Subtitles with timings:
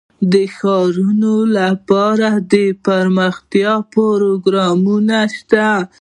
[0.33, 5.87] د ښارونو لپاره دپرمختیا پروګرامونه شته دي.